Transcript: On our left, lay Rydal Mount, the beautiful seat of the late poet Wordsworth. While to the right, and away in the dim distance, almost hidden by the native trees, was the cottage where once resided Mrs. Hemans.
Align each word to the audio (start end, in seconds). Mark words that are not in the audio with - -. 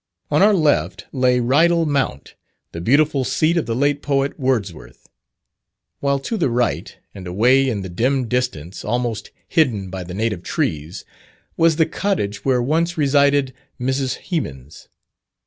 On 0.31 0.41
our 0.41 0.55
left, 0.55 1.05
lay 1.11 1.39
Rydal 1.39 1.85
Mount, 1.85 2.33
the 2.71 2.81
beautiful 2.81 3.23
seat 3.23 3.55
of 3.55 3.67
the 3.67 3.75
late 3.75 4.01
poet 4.01 4.39
Wordsworth. 4.39 5.07
While 5.99 6.17
to 6.21 6.37
the 6.37 6.49
right, 6.49 6.97
and 7.13 7.27
away 7.27 7.69
in 7.69 7.83
the 7.83 7.87
dim 7.89 8.27
distance, 8.27 8.83
almost 8.83 9.29
hidden 9.47 9.91
by 9.91 10.03
the 10.03 10.15
native 10.15 10.41
trees, 10.41 11.05
was 11.55 11.75
the 11.75 11.85
cottage 11.85 12.43
where 12.43 12.63
once 12.63 12.97
resided 12.97 13.53
Mrs. 13.79 14.15
Hemans. 14.31 14.87